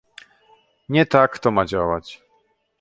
[0.89, 2.21] Nie tak to ma działać